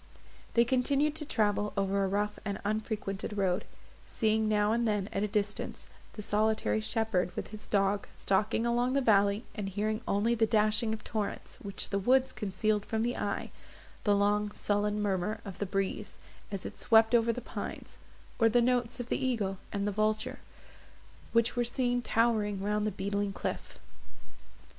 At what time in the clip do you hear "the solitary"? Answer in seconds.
6.13-6.81